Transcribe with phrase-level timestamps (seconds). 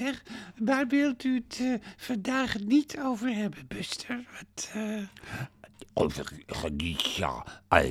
[0.00, 0.22] zeg,
[0.58, 4.24] waar wilt u het eh, vandaag niet over hebben, Buster?
[4.32, 5.02] Wat, eh,
[5.94, 7.44] Over geniet, ja.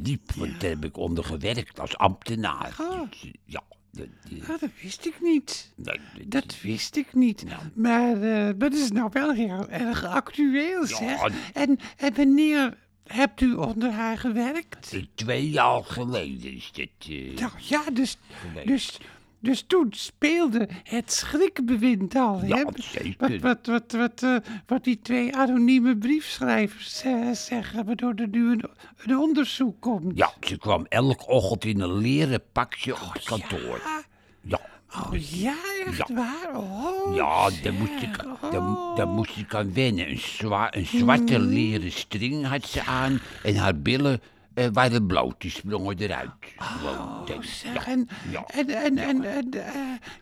[0.00, 2.76] Diep, want daar heb ik onder gewerkt als ambtenaar.
[2.80, 3.00] Oh.
[3.44, 4.06] Ja, dat,
[4.40, 5.72] oh, dat wist ik niet.
[5.76, 7.44] nee, Dat wist ik niet.
[7.44, 7.62] Nou.
[7.74, 11.20] Maar eh, dat is nou wel heel erg actueel, zeg.
[11.20, 11.30] Ja.
[11.52, 14.96] En, en wanneer hebt u onder haar gewerkt?
[15.14, 17.08] twee jaar geleden is dit.
[17.40, 18.16] Nou ja, dus,
[18.64, 18.98] dus,
[19.46, 22.46] dus toen speelde het schrikbewind al, hè?
[22.46, 23.40] Ja, Wat, zeker.
[23.40, 24.36] wat, wat, wat, eh,
[24.66, 28.64] wat die twee anonieme briefschrijvers eh, zeggen, waardoor er nu een,
[29.04, 30.16] een onderzoek komt.
[30.18, 33.80] Ja, ze kwam elke ochtend in een leren pakje op het kantoor.
[33.84, 34.02] Ja?
[34.42, 34.60] Ja,
[35.06, 35.54] Oh ja,
[35.86, 36.14] echt Ja.
[36.14, 36.56] waar?
[36.56, 38.18] Oh, ja daar, moest ik,
[38.50, 38.96] daar, Oh.
[38.96, 40.10] daar moest ik aan wennen.
[40.10, 44.20] Een, zwa, een zwarte leren string had ze aan en haar billen
[44.56, 45.40] eh, waren bloot.
[45.40, 46.30] Die sprongen eruit.
[46.56, 48.44] Gewoon, Oh, zeg, ja, en, ja.
[48.46, 49.72] en, en, en, en, eh,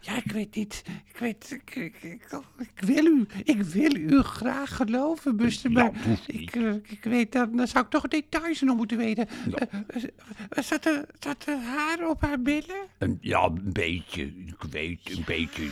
[0.00, 4.76] ja, ik weet niet, ik weet, ik, ik, ik, wil u, ik wil u graag
[4.76, 8.76] geloven, Buster, maar dat ik, eh, ik weet, dan, dan zou ik toch details nog
[8.76, 9.28] moeten weten.
[9.50, 10.62] Ja.
[10.62, 12.86] Zat, er, zat er haar op haar billen?
[12.98, 14.22] Een, ja, een beetje.
[14.22, 15.70] Ik weet, een beetje, ja.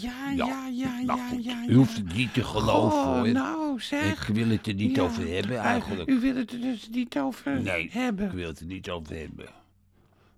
[0.00, 3.28] Ja, ja, ja, nou ja, ja, U hoeft het niet te geloven, Oh, hoor.
[3.32, 4.28] nou, zeg.
[4.28, 6.10] Ik wil het er niet over hebben, eigenlijk.
[6.10, 8.01] U wil het er dus niet over Nee, hebben.
[8.06, 9.48] Ik wil het er niet over hebben.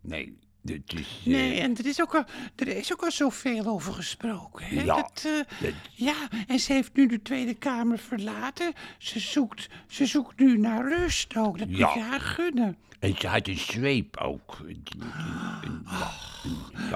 [0.00, 1.20] Nee, dit is...
[1.24, 2.24] eh, Nee, en er is ook al,
[2.56, 4.66] er is ook al zoveel over gesproken.
[4.66, 4.82] Hè?
[4.82, 6.14] Ja, Dat, eh, dat- ja,
[6.46, 8.72] en ze heeft nu de Tweede Kamer verlaten.
[8.98, 11.58] Ze zoekt, ze zoekt nu naar rust ook.
[11.58, 11.86] Dat Ja.
[11.86, 12.76] moet je haar gunnen.
[12.98, 14.58] En ze had een zweep ook.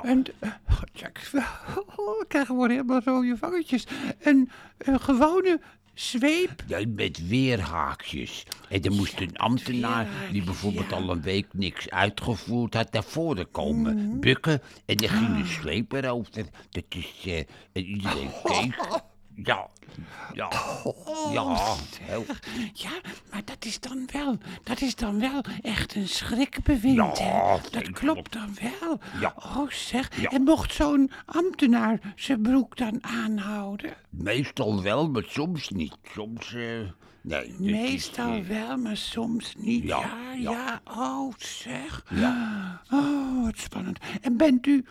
[0.02, 0.24] En,
[0.92, 1.30] ja, ik,
[2.20, 3.86] ik krijg gewoon helemaal rode vangetjes.
[4.20, 5.60] Een, een gewone
[5.98, 6.62] zweep.
[6.66, 8.44] Ja, met weerhaakjes.
[8.68, 10.96] En er moest een ambtenaar die bijvoorbeeld ja.
[10.96, 14.20] al een week niks uitgevoerd had, naar voren komen.
[14.20, 16.32] Bukken en dan ging de zweep erover.
[16.70, 17.22] Dat is...
[17.24, 17.38] eh,
[17.72, 19.00] en iedereen keek.
[19.44, 19.68] Ja,
[20.32, 20.48] ja,
[21.32, 21.48] ja.
[22.02, 22.24] Heel,
[22.72, 22.90] Ja,
[23.30, 27.52] maar dat is dan wel, dat is dan wel echt een schrikbewind, Ja?
[27.52, 27.92] Dat zeker.
[27.92, 28.98] klopt dan wel.
[29.20, 29.34] Ja.
[29.36, 30.20] Oh, zeg.
[30.20, 30.28] Ja.
[30.30, 33.94] En mocht zo'n ambtenaar zijn broek dan aanhouden?
[34.10, 35.96] meestal wel, maar soms niet.
[36.14, 36.54] Soms...
[36.54, 36.80] eh,
[37.22, 37.46] nee.
[37.46, 39.82] is, Meestal wel, maar soms niet.
[39.84, 40.50] Ja, Ja, ja.
[40.50, 40.80] ja.
[40.84, 42.04] Oh, zeg.
[42.10, 42.82] Ja.
[42.90, 43.98] Oh, wat spannend.
[44.20, 44.84] En bent u,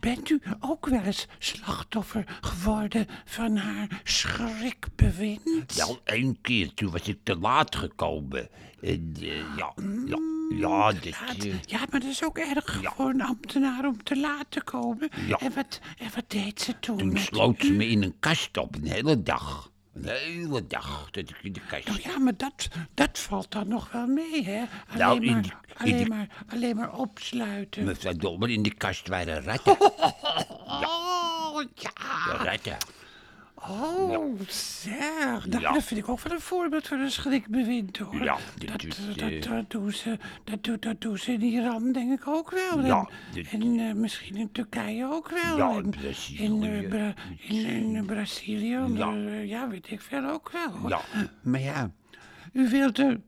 [0.00, 5.74] bent u ook wel eens slachtoffer geworden van haar schrikbewind?
[5.76, 8.48] Wel één keer, toen was ik te laat gekomen.
[8.82, 9.72] En, eh, ja,
[10.06, 10.18] ja,
[10.58, 12.92] ja, dit, Laat- eh, Ja, maar dat is ook erg Ja.
[12.96, 15.08] voor een ambtenaar om te laat te komen.
[15.26, 15.38] Ja.
[15.38, 16.96] En, wat, en wat deed ze toen?
[16.98, 19.72] toen sloot ze me in een kast op, een hele dag.
[19.94, 23.68] Een hele dag dat ik in de kast Nou ja, maar dat, dat valt dan
[23.68, 24.64] nog wel mee, hè?
[24.88, 27.84] Alleen, Nou, in maar, die- alleen, die- maar, alleen maar opsluiten.
[27.84, 29.76] Mevrouw Dolmer, in de kast waren ratten.
[31.56, 31.90] Oh, ja.
[32.26, 32.76] Ja, ratten.
[33.70, 35.46] Oh, zeg.
[35.46, 35.72] Nou, Ja.
[35.72, 38.22] Dat vind ik ook wel een voorbeeld van een schrikbewind, hoor.
[38.24, 38.80] Ja, dat,
[39.16, 42.84] dat, eh, dat, doen ze, dat, dat doen ze in Iran, denk ik ook wel.
[42.84, 43.08] Ja,
[43.50, 45.56] en eh, misschien in Turkije ook wel.
[45.56, 46.38] Ja, Brazilië.
[46.42, 47.66] In, eh, Bra- in,
[47.96, 48.78] in, Brazilië,
[49.46, 49.68] Ja.
[49.68, 50.70] weet ik veel ook wel.
[50.70, 50.90] Hoor.
[50.90, 51.00] Ja,
[51.42, 51.90] maar ja,
[52.52, 53.20] U wilt er,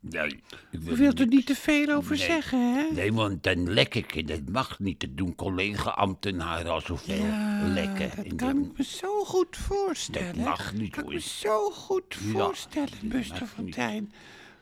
[0.00, 0.42] nee.
[0.70, 2.26] Ik wil u wilt er niet- te veel over Nee.
[2.26, 2.94] zeggen, hè?
[2.94, 5.00] Nee, want dan lek ik en dat mag niet.
[5.00, 7.24] Dat doen collega-ambtenaren al zoveel
[7.74, 8.10] lekken.
[8.16, 10.34] dat kan ik me zo goed voorstellen.
[10.34, 11.14] Dat mag niet, kan ik hoor.
[11.14, 13.76] me zo goed Ja, voorstellen, Buster niet.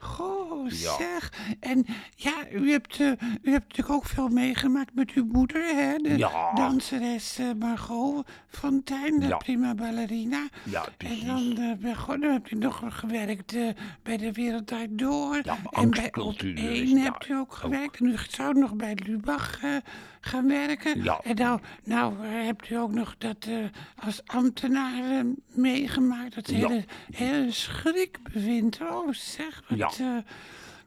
[0.06, 0.96] Goh, Ja.
[0.96, 1.32] zeg.
[1.60, 1.86] En
[2.16, 3.06] ja, u hebt, eh,
[3.42, 5.96] u hebt natuurlijk ook veel meegemaakt met uw moeder, hè?
[5.96, 6.52] De Ja.
[6.54, 9.36] danseres eh, Margot Fontijn, de Ja.
[9.36, 10.48] prima ballerina.
[10.62, 13.54] Ja, En dan, eh, bij- dan hebt u nog gewerkt
[14.02, 15.34] bij de Wereld Draait Door.
[15.42, 17.54] Ja, en bij Op Angstcultuur 1 is daar hebt u ook ook.
[17.54, 18.00] gewerkt.
[18.00, 19.60] En u zou nog bij Lubach
[20.20, 21.02] gaan werken.
[21.02, 21.20] Ja.
[21.24, 23.48] En nou, nou hebt u ook nog dat
[24.04, 25.24] als ambtenaar
[25.54, 26.34] meegemaakt.
[26.34, 28.80] Dat hele, hele schrikbewind.
[28.82, 29.62] Oh, zeg.
[29.68, 29.88] Wat, Ja.
[30.00, 30.16] Eh,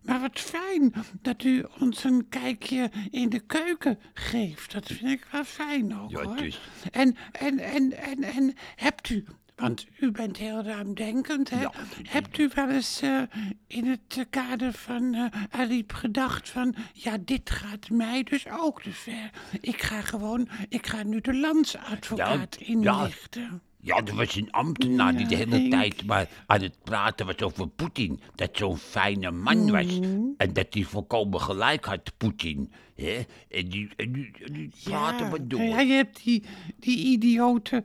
[0.01, 4.71] maar wat fijn dat u ons een kijkje in de keuken geeft.
[4.71, 6.37] Dat vind ik wel fijn ook, Ja, hoor.
[6.43, 6.59] is-
[6.91, 9.25] En, en, en, en, en hebt u...
[9.55, 11.61] Want u bent heel ruimdenkend, hè?
[11.61, 11.71] Ja.
[12.09, 13.21] Hebt u wel eens eh,
[13.67, 16.75] in het kader van Ariep gedacht van...
[16.93, 19.29] Ja, dit gaat mij dus ook te ver.
[19.61, 20.47] Ik ga gewoon...
[20.69, 22.65] Ik ga nu de landsadvocaat ja.
[22.65, 23.41] inlichten.
[23.41, 27.37] Ja, er was een ambtenaar die de Ja, hele tijd maar aan het praten was
[27.41, 28.19] over Poetin.
[28.35, 29.99] Dat zo'n fijne man was.
[30.37, 32.71] En dat hij volkomen gelijk had, Poetin.
[32.95, 33.19] hè?
[33.49, 35.61] En die, en die, en die praten maar door.
[35.61, 36.43] Ja, je hebt die,
[36.79, 37.83] die idiote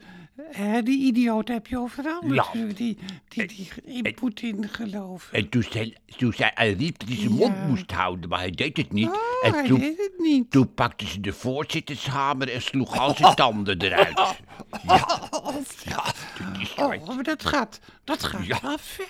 [0.50, 2.34] Hè, die idioot heb je overal Ja.
[2.34, 2.98] natuurlijk, die,
[3.28, 3.68] die, die
[4.02, 5.32] in Poetin geloven.
[5.38, 7.36] En toen zei, toen zei Ariep dat hij zijn Ja.
[7.36, 9.08] mond moest houden, maar hij deed het niet.
[9.08, 10.50] Oh, en hij toen, deed het niet.
[10.50, 14.38] toen pakte ze de voorzittershamer en sloeg al zijn tanden eruit.
[14.82, 18.58] Ja, toen is hij- Oh, maar dat gaat, dat gaat Ja.
[18.62, 19.06] wel ver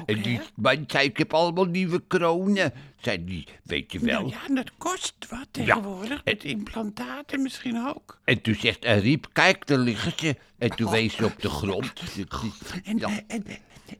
[0.00, 2.72] ook, En die man zei, ik heb allemaal nieuwe kronen.
[3.00, 4.20] Zei die, weet je wel.
[4.20, 8.18] Nou ja, en dat kost wat tegenwoordig, met implantaten misschien ook.
[8.24, 10.36] En toen zegt Ariep, kijk, daar liggen ze.
[10.58, 11.92] En toen wees ze op de grond.
[12.84, 13.08] En, Ja.
[13.26, 13.44] en,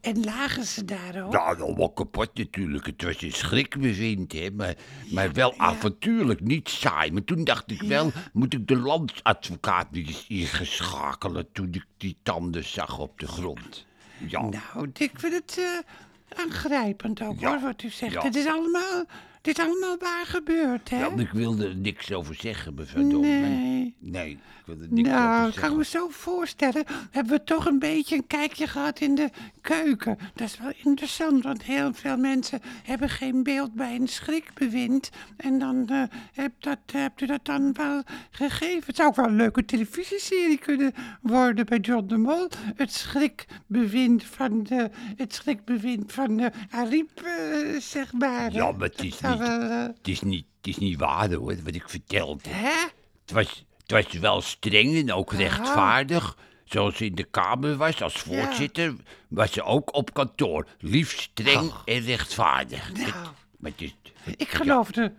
[0.00, 1.32] en lagen ze daar ook?
[1.32, 2.86] Nou, allemaal kapot natuurlijk.
[2.86, 4.50] Het was een schrikbewind, hè.
[4.50, 4.74] Maar,
[5.10, 7.12] maar wel avontuurlijk, niet saai.
[7.12, 11.52] Maar toen dacht ik wel, moet ik de landsadvocaat niet eens ingeschakelen...
[11.52, 13.86] toen ik die tanden zag op de grond.
[14.26, 18.22] Ja, Nou, ik vind het eh, aangrijpend ook, hoor, wat u zegt.
[18.22, 19.04] Het is allemaal,
[19.48, 20.98] dit is allemaal waar gebeurd, hè?
[20.98, 23.02] ja, ik wilde er niks over zeggen, mevrouw.
[23.02, 23.94] Nee.
[23.98, 25.76] Nee, ik wilde er niks Nou, over zeggen.
[25.76, 29.30] me zo voorstellen, hebben we toch een beetje een kijkje gehad in de
[29.60, 30.18] keuken.
[30.34, 35.10] Dat is wel interessant, want heel veel mensen hebben geen beeld bij een schrikbewind.
[35.36, 36.02] En dan eh,
[36.32, 38.86] heb dat, hebt u dat dan wel gegeven.
[38.86, 42.48] Het zou ook wel een leuke televisieserie kunnen worden bij John de Mol.
[42.74, 48.52] Het schrikbewind van de, het schrikbewind van de Ariep, eh, zeg maar.
[48.52, 51.56] Ja, maar het is zou niet- eh, Het is niet, het is niet waar, hoor,
[51.64, 52.48] wat ik vertelde.
[52.48, 52.86] hè?
[53.22, 56.36] Het was, het was wel streng en ook rechtvaardig.
[56.64, 58.94] Zoals ze in de Kamer was als voorzitter,
[59.28, 60.66] was ze ook op kantoor.
[60.78, 62.92] Lief, streng en rechtvaardig.
[62.92, 63.04] Nou.
[63.04, 63.14] Het-
[63.58, 63.94] maar het is,
[64.36, 65.12] Ik geloofde.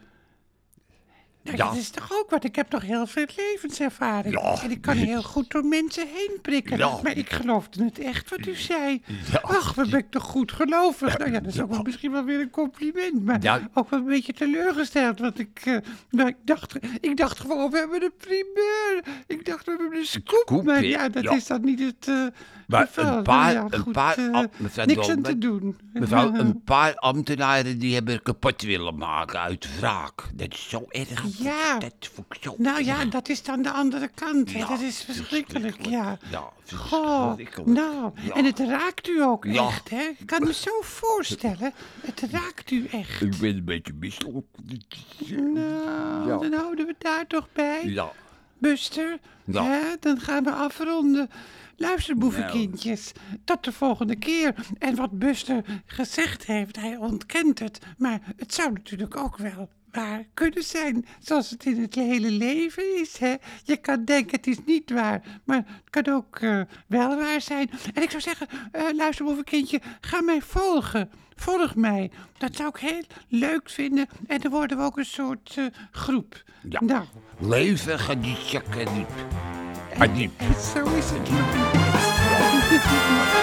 [1.58, 1.68] Ja.
[1.68, 2.44] dat is toch ook wat?
[2.44, 4.42] Ik heb toch heel veel levenservaring.
[4.42, 4.62] Ja.
[4.64, 6.78] En ik kan heel goed door mensen heen prikken.
[6.78, 7.00] Ja.
[7.04, 9.02] Maar ik geloofde het echt wat u zei.
[9.42, 11.18] Ach, wat ben ik toch goed gelovig.
[11.18, 13.26] Nou ja, dat is ook wel misschien wel weer een compliment.
[13.26, 15.20] Maar ook wel een beetje teleurgesteld.
[15.20, 15.78] Want ik, eh,
[16.10, 19.04] nou, ik, dacht, ik dacht gewoon, we hebben de primeur.
[19.28, 20.44] Ik dacht, we hebben de scoop.
[20.48, 22.26] Scoop, maar ja, dat is dan niet het eh
[22.68, 23.18] Maar geval.
[23.18, 25.78] een paar- Nou een goed, paar eh, am- mevrouw niks aan te doen.
[25.94, 30.24] mevrouw, een paar ambtenaren die hebben kapot willen maken uit wraak.
[30.36, 31.24] Dat is zo erg.
[31.44, 31.78] Ja.
[31.80, 31.94] Dat
[32.42, 34.52] zo Nou ja, dat is dan de andere kant.
[34.52, 36.18] Ja, dat is verschrikkelijk, ja.
[36.32, 38.34] Ja, Goh, nou, Ja.
[38.34, 39.68] en het raakt u ook Ja.
[39.68, 40.02] echt, hè?
[40.18, 41.74] Ik kan me zo voorstellen,
[42.06, 43.22] het raakt u echt.
[43.22, 44.46] Ik ben een beetje misselijk.
[45.28, 47.86] Nou, dan houden we daar toch bij.
[47.86, 48.12] Ja.
[48.58, 49.64] Buster, Ja.
[49.64, 49.82] hè?
[50.00, 51.30] dan gaan we afronden.
[51.78, 53.12] Luister, boevenkindjes,
[53.44, 54.56] tot de volgende keer.
[54.80, 57.80] En wat Buster gezegd heeft, hij ontkent het.
[57.98, 63.00] Maar het zou natuurlijk ook wel waar kunnen zijn, zoals het in het hele leven
[63.00, 63.18] is.
[63.18, 63.36] Hè?
[63.64, 67.70] Je kan denken, het is niet waar, maar het kan ook eh, wel waar zijn.
[67.94, 71.10] En ik zou zeggen, eh luister, boevenkindje, ga mij volgen.
[71.36, 72.12] Volg mij.
[72.38, 74.08] Dat zou ik heel leuk vinden.
[74.28, 76.44] En dan worden we ook een soort eh, groep.
[76.70, 76.82] Ja.
[76.82, 77.06] Nou,
[77.40, 79.10] Leven Khadija Kadiep.
[79.98, 80.32] Kadiep.
[80.74, 81.40] zo is het niet.